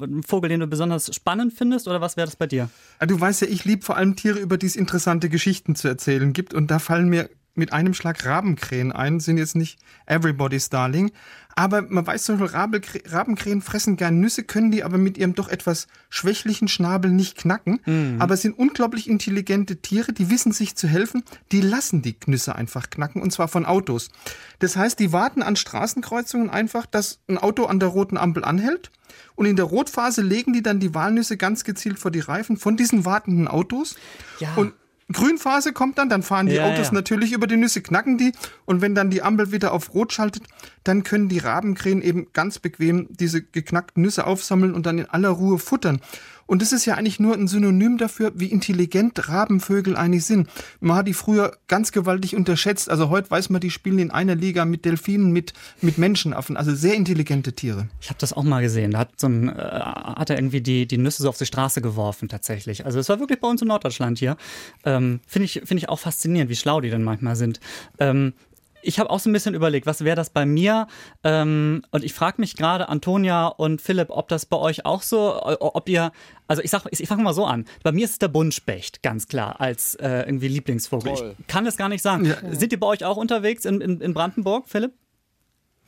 [0.00, 1.88] ein Vogel, den du besonders spannend findest?
[1.88, 2.70] Oder was wäre das bei dir?
[3.04, 6.32] Du weißt ja, ich liebe vor allem Tiere, über die es interessante Geschichten zu erzählen
[6.32, 6.54] gibt.
[6.54, 11.12] Und da fallen mir mit einem Schlag Rabenkrähen ein, sind jetzt nicht everybody's darling,
[11.58, 15.48] aber man weiß zum Beispiel, Rabenkrähen fressen gern Nüsse, können die aber mit ihrem doch
[15.48, 17.80] etwas schwächlichen Schnabel nicht knacken.
[17.86, 18.16] Mhm.
[18.20, 21.24] Aber sind unglaublich intelligente Tiere, die wissen sich zu helfen.
[21.52, 24.10] Die lassen die Nüsse einfach knacken und zwar von Autos.
[24.58, 28.90] Das heißt, die warten an Straßenkreuzungen einfach, dass ein Auto an der roten Ampel anhält.
[29.34, 32.76] Und in der Rotphase legen die dann die Walnüsse ganz gezielt vor die Reifen von
[32.76, 33.96] diesen wartenden Autos.
[34.40, 34.52] Ja.
[34.56, 34.74] Und
[35.12, 36.94] Grünphase kommt dann, dann fahren die ja, Autos ja.
[36.94, 38.32] natürlich über die Nüsse, knacken die
[38.64, 40.42] und wenn dann die Ampel wieder auf Rot schaltet,
[40.86, 45.30] dann können die Rabenkrähen eben ganz bequem diese geknackten Nüsse aufsammeln und dann in aller
[45.30, 46.00] Ruhe futtern.
[46.46, 50.48] Und das ist ja eigentlich nur ein Synonym dafür, wie intelligent Rabenvögel eigentlich sind.
[50.80, 52.88] Man hat die früher ganz gewaltig unterschätzt.
[52.88, 56.56] Also heute weiß man, die spielen in einer Liga mit Delfinen, mit, mit Menschenaffen.
[56.56, 57.88] Also sehr intelligente Tiere.
[58.00, 58.92] Ich habe das auch mal gesehen.
[58.92, 61.82] Da hat, so ein, äh, hat er irgendwie die, die Nüsse so auf die Straße
[61.82, 62.86] geworfen, tatsächlich.
[62.86, 64.36] Also es war wirklich bei uns in Norddeutschland hier.
[64.84, 67.58] Ähm, Finde ich, find ich auch faszinierend, wie schlau die denn manchmal sind.
[67.98, 68.34] Ähm,
[68.86, 70.86] ich habe auch so ein bisschen überlegt, was wäre das bei mir?
[71.24, 75.40] Ähm, und ich frage mich gerade, Antonia und Philipp, ob das bei euch auch so,
[75.42, 76.12] ob ihr,
[76.46, 77.64] also ich sag, ich fange mal so an.
[77.82, 81.14] Bei mir ist es der Buntspecht, ganz klar, als äh, irgendwie Lieblingsvogel.
[81.14, 81.34] Toll.
[81.38, 82.24] Ich kann es gar nicht sagen.
[82.26, 82.36] Ja.
[82.52, 84.92] Sind die bei euch auch unterwegs in, in, in Brandenburg, Philipp?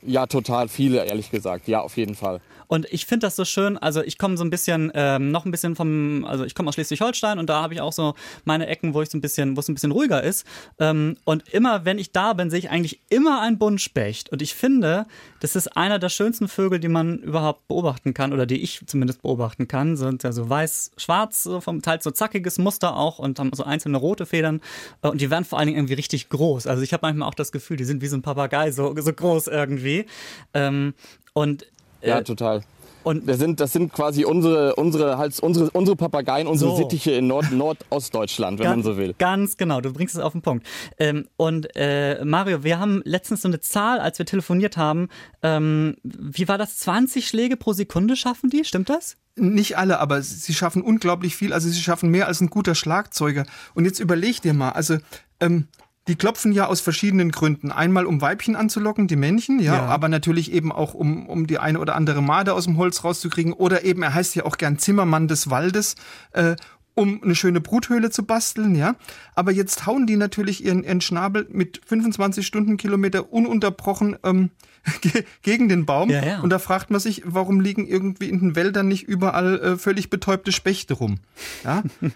[0.01, 1.67] Ja, total viele, ehrlich gesagt.
[1.67, 2.39] Ja, auf jeden Fall.
[2.69, 5.49] Und ich finde das so schön, also ich komme so ein bisschen, ähm, noch ein
[5.49, 8.13] bisschen vom, also ich komme aus Schleswig-Holstein und da habe ich auch so
[8.45, 10.45] meine Ecken, wo ich so ein bisschen, wo es ein bisschen ruhiger ist.
[10.77, 14.31] Ähm, und immer, wenn ich da bin, sehe ich eigentlich immer einen Buntspecht.
[14.31, 15.07] Und ich finde,
[15.39, 19.23] das ist einer der schönsten Vögel, die man überhaupt beobachten kann, oder die ich zumindest
[19.23, 19.97] beobachten kann.
[19.97, 23.97] Sind ja so weiß-schwarz, so vom teils so zackiges Muster auch und haben so einzelne
[23.97, 24.61] rote Federn.
[25.01, 26.67] Äh, Und die werden vor allen Dingen irgendwie richtig groß.
[26.67, 29.11] Also ich habe manchmal auch das Gefühl, die sind wie so ein Papagei, so, so
[29.11, 30.05] groß irgendwie.
[30.53, 30.93] Ähm,
[31.33, 31.65] und
[32.01, 32.61] Ja, äh, total.
[33.03, 36.77] und Das sind, das sind quasi unsere, unsere, halt, unsere, unsere Papageien, unsere So.
[36.77, 39.15] Sittiche in Nord Nordostdeutschland, wenn man so will.
[39.17, 40.65] Ganz genau, du bringst es auf den Punkt.
[40.97, 45.09] Ähm, und äh, Mario, wir haben letztens so eine Zahl, als wir telefoniert haben.
[45.43, 46.77] Ähm, wie war das?
[46.77, 48.63] 20 Schläge pro Sekunde schaffen die?
[48.65, 49.17] Stimmt das?
[49.35, 51.53] Nicht alle, aber sie schaffen unglaublich viel.
[51.53, 53.45] Also sie schaffen mehr als ein guter Schlagzeuger.
[53.73, 54.97] Und jetzt überleg dir mal, also
[55.39, 55.67] ähm,
[56.09, 57.71] die klopfen ja aus verschiedenen Gründen.
[57.71, 59.85] Einmal um Weibchen anzulocken, die Männchen, ja, Ja.
[59.85, 63.53] aber natürlich eben auch um, um die eine oder andere Made aus dem Holz rauszukriegen.
[63.53, 65.95] Oder eben, er heißt ja auch gern Zimmermann des Waldes.
[66.33, 66.55] Äh,
[66.95, 68.95] um eine schöne Bruthöhle zu basteln, ja.
[69.33, 74.49] Aber jetzt hauen die natürlich ihren, ihren Schnabel mit 25 Stundenkilometer ununterbrochen ähm,
[75.01, 76.09] ge- gegen den Baum.
[76.09, 76.39] Ja, ja.
[76.41, 80.09] Und da fragt man sich, warum liegen irgendwie in den Wäldern nicht überall äh, völlig
[80.09, 81.19] betäubte Spechte rum?
[81.63, 81.83] Ja?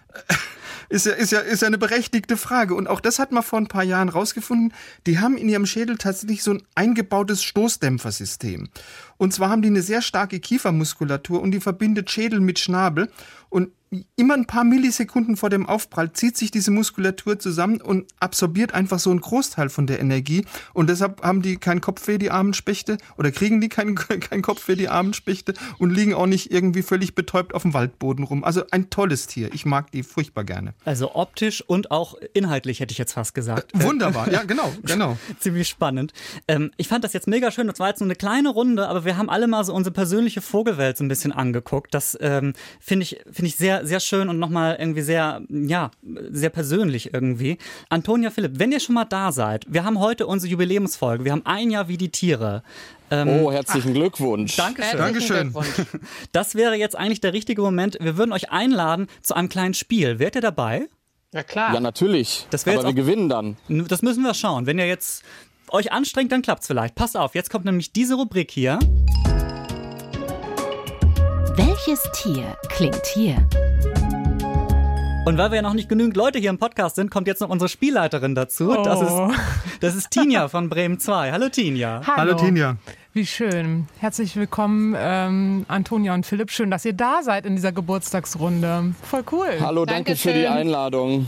[0.90, 2.76] ist, ja, ist, ja, ist ja eine berechtigte Frage.
[2.76, 4.74] Und auch das hat man vor ein paar Jahren rausgefunden.
[5.06, 8.70] Die haben in ihrem Schädel tatsächlich so ein eingebautes Stoßdämpfersystem.
[9.24, 13.08] Und zwar haben die eine sehr starke Kiefermuskulatur und die verbindet Schädel mit Schnabel.
[13.50, 13.70] Und
[14.16, 19.00] immer ein paar Millisekunden vor dem Aufprall zieht sich diese Muskulatur zusammen und absorbiert einfach
[19.00, 20.46] so einen Großteil von der Energie.
[20.74, 24.76] Und deshalb haben die keinen Kopfweh, die armen Spechte, oder kriegen die keinen keinen Kopfweh,
[24.76, 28.44] die armen Spechte, und liegen auch nicht irgendwie völlig betäubt auf dem Waldboden rum.
[28.44, 29.54] Also ein tolles Tier.
[29.54, 30.74] Ich mag die furchtbar gerne.
[30.86, 33.72] Also optisch und auch inhaltlich, hätte ich jetzt fast gesagt.
[33.74, 35.18] Wunderbar, ja, genau, genau.
[35.40, 36.14] Ziemlich spannend.
[36.48, 37.68] Ähm, ich fand das jetzt mega schön.
[37.68, 40.42] Das war jetzt nur eine kleine Runde, aber wir haben alle mal so unsere persönliche
[40.42, 41.94] Vogelwelt so ein bisschen angeguckt.
[41.94, 45.92] Das ähm, finde ich, finde ich sehr, sehr schön und nochmal irgendwie sehr, ja,
[46.32, 47.58] sehr persönlich irgendwie.
[47.90, 51.26] Antonia Philipp, wenn ihr schon mal da seid, wir haben heute unsere Jubiläumsfolge.
[51.26, 52.64] Wir haben ein Jahr wie die Tiere.
[53.12, 54.56] Oh, herzlichen Glückwunsch.
[54.56, 54.98] Dankeschön.
[54.98, 55.54] Dankeschön.
[55.54, 55.88] Glückwunsch.
[56.32, 57.98] Das wäre jetzt eigentlich der richtige Moment.
[58.02, 60.18] Wir würden euch einladen zu einem kleinen Spiel.
[60.18, 60.88] Wärt ihr dabei?
[61.34, 61.74] Ja, klar.
[61.74, 62.46] Ja, natürlich.
[62.52, 63.58] Das Aber wir gewinnen dann.
[63.68, 64.68] Das müssen wir schauen.
[64.68, 65.24] Wenn ihr jetzt
[65.74, 66.96] euch anstrengt, dann klappt's vielleicht.
[66.96, 68.80] Passt auf, jetzt kommt nämlich diese Rubrik hier.
[71.56, 73.36] Welches Tier klingt hier?
[75.26, 77.50] Und weil wir ja noch nicht genügend Leute hier im Podcast sind, kommt jetzt noch
[77.50, 78.74] unsere Spielleiterin dazu.
[78.84, 79.28] Das, Oh.
[79.30, 79.40] ist,
[79.80, 81.32] das ist Tinja von Bremen 2.
[81.32, 82.02] Hallo Tinja.
[82.06, 82.76] Hallo Tinja.
[83.16, 83.86] Wie schön.
[84.00, 86.50] Herzlich willkommen, ähm, Antonia und Philipp.
[86.50, 88.96] Schön, dass ihr da seid in dieser Geburtstagsrunde.
[89.04, 89.50] Voll cool.
[89.60, 90.48] Hallo, danke für die.
[90.48, 91.28] Einladung.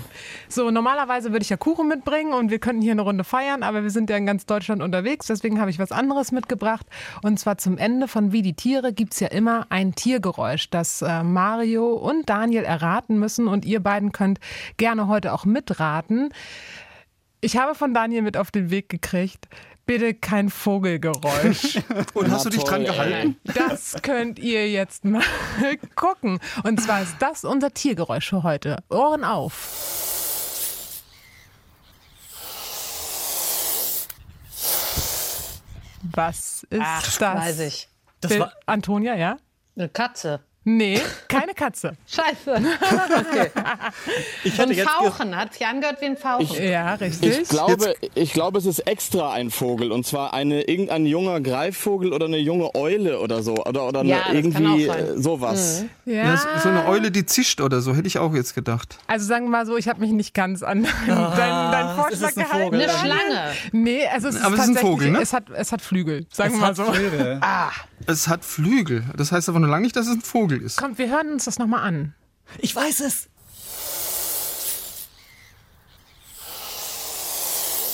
[0.50, 3.84] So, normalerweise würde ich ja Kuchen mitbringen und wir könnten hier eine Runde feiern, aber
[3.84, 6.88] wir sind ja in ganz Deutschland unterwegs, deswegen habe ich was anderes mitgebracht.
[7.22, 11.22] Und zwar zum Ende von Wie die Tiere gibt's ja immer ein Tiergeräusch, das äh,
[11.22, 14.40] Mario und Daniel erraten müssen und ihr beiden könnt
[14.78, 16.34] gerne heute auch mitraten.
[17.42, 19.48] Ich habe von Daniel mit auf den Weg gekriegt,
[19.86, 21.80] bitte kein Vogelgeräusch.
[22.14, 23.38] Und hast du dich dran gehalten?
[23.44, 25.24] Das könnt ihr jetzt mal
[25.96, 26.40] gucken.
[26.64, 28.78] Und zwar ist das unser Tiergeräusch für heute.
[28.90, 30.14] Ohren auf.
[36.14, 37.20] Was ist Ach, das?
[37.20, 37.90] weiß ich.
[38.22, 39.38] Das war, Antonia, ja?
[39.76, 40.42] Eine Katze.
[40.68, 41.94] Nee, keine Katze.
[42.08, 42.56] Scheiße.
[42.56, 43.52] Okay.
[44.44, 45.36] ich ein jetzt Fauchen.
[45.38, 46.64] Hat sich angehört wie ein Fauchen.
[46.64, 47.38] Ja, richtig.
[47.40, 52.12] Ich glaube, ich glaube, es ist extra ein Vogel und zwar eine irgendein junger Greifvogel
[52.14, 55.84] oder eine junge Eule oder so oder oder eine, Ja, kann irgendwie äh, sowas.
[56.06, 58.98] Ja, so- so eine Eule, die zischt oder so, hätte ich auch jetzt gedacht.
[59.08, 62.38] Also sagen wir mal so, ich habe mich nicht ganz an deinen, ist Vorschlag es
[62.38, 62.64] ein gehalten.
[62.66, 62.82] Vogel?
[62.82, 62.98] Eine Ja.
[62.98, 63.42] Schlange.
[63.72, 65.20] Nee, also es ist Aber es ist ein Vogel, ne?
[65.22, 66.84] es, hat, es hat Flügel, sagen wir Es mal hat so.
[66.92, 67.40] Flügel.
[68.08, 69.04] Es hat Flügel.
[69.16, 70.78] Das heißt aber noch lange nicht, dass es ein Vogel ist.
[70.78, 72.14] Kommt, wir hören uns das nochmal an.
[72.60, 73.28] Ich weiß es.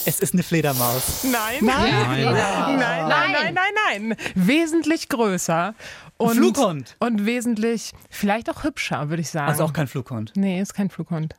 [0.03, 1.23] Es ist eine Fledermaus.
[1.23, 1.59] Nein.
[1.61, 1.91] Nein.
[1.91, 2.23] Nein.
[2.23, 4.17] Nein, nein, nein, nein, nein.
[4.33, 5.75] Wesentlich größer.
[6.17, 6.95] Und, Flughund.
[6.99, 9.47] Und wesentlich, vielleicht auch hübscher, würde ich sagen.
[9.49, 10.33] Also auch kein Flughund.
[10.35, 11.35] Nee, ist kein Flughund.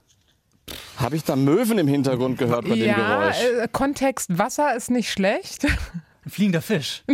[0.97, 2.95] Habe ich da Möwen im Hintergrund gehört bei dem Ja,
[3.31, 3.37] Geräusch?
[3.65, 5.65] äh, Kontext Wasser ist nicht schlecht.
[5.65, 7.03] Ein fliegender Fisch.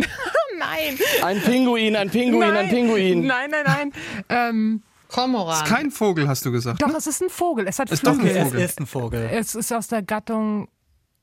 [0.59, 0.97] nein.
[1.23, 2.57] Ein Pinguin, ein Pinguin, nein.
[2.57, 3.25] ein Pinguin.
[3.25, 3.93] Nein, nein, nein.
[4.29, 5.65] ähm, Kormoran.
[5.65, 6.81] Kein Vogel, hast du gesagt.
[6.81, 7.67] doch, es ist ein Vogel.
[7.67, 8.37] Es hat Ist doch ein Flügel.
[8.37, 8.61] Es Vogel.
[8.61, 9.29] ist ein Vogel.
[9.33, 10.67] Es ist aus der Gattung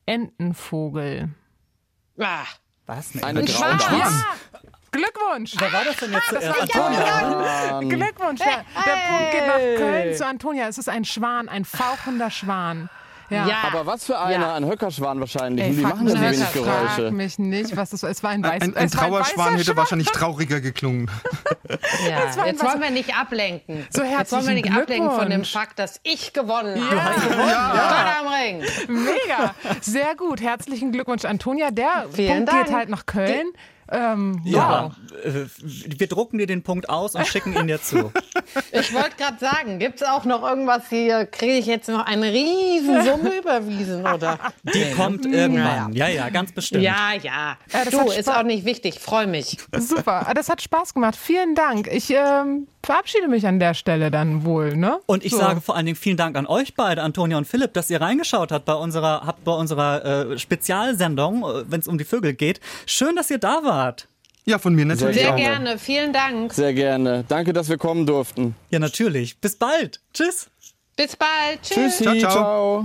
[0.06, 1.28] Entenvogel.
[2.18, 2.42] Ah,
[2.86, 3.10] Was?
[3.22, 3.78] Eine Ein Grauen.
[3.80, 3.98] Schwan.
[3.98, 4.24] Ja,
[4.90, 5.54] Glückwunsch.
[5.58, 6.74] Wer war das denn jetzt Das zuerst?
[6.76, 7.80] war Antonia.
[7.80, 8.40] Glückwunsch.
[8.40, 10.68] Der, der Punkt geht nach Köln zu Antonia.
[10.68, 12.88] Es ist ein Schwan, ein fauchender Schwan.
[13.30, 13.46] Ja.
[13.46, 13.56] Ja.
[13.66, 14.46] Aber was für einer?
[14.46, 14.54] Ja.
[14.54, 15.64] Ein Höckerschwan wahrscheinlich.
[15.64, 17.10] Ey, Und die machen so wenig nicht, frag Geräusche.
[17.10, 18.10] mich nicht, was das war.
[18.10, 19.76] Es war ein weiß, Ein, ein ein Trauerschwan weißer hätte Schwan.
[19.76, 21.10] wahrscheinlich trauriger geklungen.
[22.08, 23.86] Ja, jetzt wollen wir nicht ablenken.
[23.90, 25.44] So, jetzt wollen wir nicht ablenken von dem.
[25.44, 27.04] Fakt, dass ich gewonnen Ja.
[27.04, 27.78] habe.
[27.78, 29.04] Stein am Ring.
[29.04, 29.54] Mega.
[29.80, 30.40] Sehr gut.
[30.40, 31.70] Herzlichen Glückwunsch, Antonia.
[31.70, 32.66] Der Vielen Punkt Dank.
[32.66, 33.46] geht halt nach Köln.
[33.90, 35.24] Ähm, Ja, wow.
[35.24, 35.44] äh,
[35.98, 38.12] wir drucken dir den Punkt aus und schicken ihn dir zu.
[38.72, 41.26] Ich wollte gerade sagen, gibt es auch noch irgendwas hier?
[41.26, 44.38] Kriege ich jetzt noch eine Riesensumme überwiesen, oder?
[44.62, 45.92] Die kommt irgendwann.
[45.92, 46.82] Ja, ja, ganz bestimmt.
[46.84, 47.56] Ja, ja.
[47.72, 49.00] Ja, das du, ist auch nicht wichtig.
[49.00, 49.58] Freue mich.
[49.76, 50.26] Super.
[50.28, 51.16] Ah, Das hat Spaß gemacht.
[51.16, 51.88] Vielen Dank.
[51.92, 54.76] Ich ähm, verabschiede mich an der Stelle dann wohl.
[54.76, 54.98] Ne?
[55.06, 55.38] Und ich So.
[55.38, 58.52] sage vor allen Dingen vielen Dank an euch beide, Antonia und Philipp, dass ihr reingeschaut
[58.52, 62.60] habt bei unserer, habt bei unserer äh, Spezialsendung, wenn es um die Vögel geht.
[62.86, 63.75] Schön, dass ihr da wart.
[64.44, 65.76] Ja, von mir natürlich Sehr gerne.
[65.76, 66.52] Vielen Dank.
[66.52, 67.24] Sehr gerne.
[67.26, 68.54] Danke, dass wir kommen durften.
[68.70, 69.38] Ja, natürlich.
[69.40, 70.00] Bis bald.
[70.14, 70.48] Tschüss.
[70.96, 71.62] Bis bald.
[71.62, 71.98] Tschüss.
[71.98, 72.84] Tschüssi, Ciao,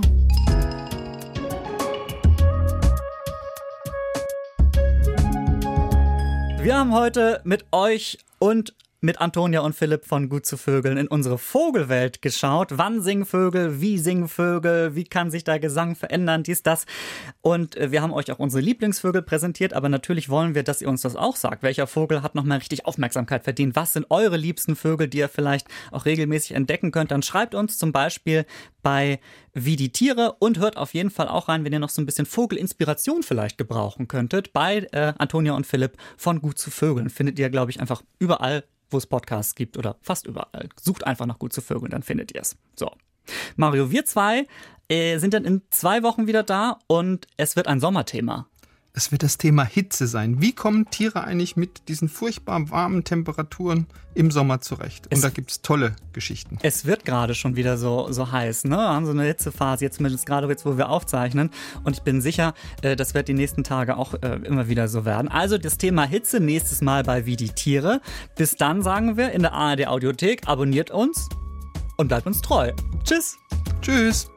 [6.62, 11.08] Wir haben heute mit euch und mit Antonia und Philipp von Gut zu Vögeln in
[11.08, 12.78] unsere Vogelwelt geschaut.
[12.78, 13.80] Wann singen Vögel?
[13.80, 14.94] Wie singen Vögel?
[14.94, 16.44] Wie kann sich der Gesang verändern?
[16.44, 16.86] Dies, das.
[17.40, 20.88] Und äh, wir haben euch auch unsere Lieblingsvögel präsentiert, aber natürlich wollen wir, dass ihr
[20.88, 21.64] uns das auch sagt.
[21.64, 23.74] Welcher Vogel hat nochmal richtig Aufmerksamkeit verdient?
[23.74, 27.10] Was sind eure liebsten Vögel, die ihr vielleicht auch regelmäßig entdecken könnt?
[27.10, 28.46] Dann schreibt uns zum Beispiel
[28.82, 29.20] bei
[29.52, 32.06] Wie die Tiere und hört auf jeden Fall auch rein, wenn ihr noch so ein
[32.06, 34.52] bisschen Vogelinspiration vielleicht gebrauchen könntet.
[34.52, 38.64] Bei äh, Antonia und Philipp von Gut zu Vögeln findet ihr, glaube ich, einfach überall,
[38.90, 40.68] wo es Podcasts gibt oder fast überall.
[40.80, 42.56] Sucht einfach nach Gut zu Vögeln, dann findet ihr es.
[42.76, 42.90] So.
[43.56, 44.46] Mario, wir zwei
[44.88, 48.48] äh, sind dann in zwei Wochen wieder da und es wird ein Sommerthema.
[48.94, 50.42] Es wird das Thema Hitze sein.
[50.42, 55.06] Wie kommen Tiere eigentlich mit diesen furchtbar warmen Temperaturen im Sommer zurecht?
[55.06, 56.58] Und Es- da gibt es tolle Geschichten.
[56.62, 58.76] Es wird gerade schon wieder so, so heiß, ne?
[58.76, 61.48] Wir haben so eine Hitzephase, jetzt zumindest gerade jetzt, wo wir aufzeichnen.
[61.84, 62.52] Und ich bin sicher,
[62.82, 65.28] äh, das wird die nächsten Tage auch äh, immer wieder so werden.
[65.28, 68.02] Also das Thema Hitze nächstes Mal bei Wie die Tiere.
[68.36, 71.30] Bis dann sagen wir in der ARD Audiothek, abonniert uns
[71.96, 72.72] und bleibt uns treu.
[73.04, 73.38] Tschüss!
[73.80, 74.28] Tschüss!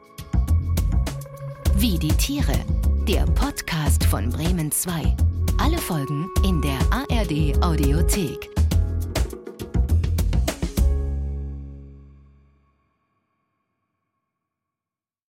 [1.76, 2.54] Wie die Tiere.
[3.08, 5.14] Der Podcast von Bremen 2.
[5.58, 8.55] Alle Folgen in der ARD Audiothek.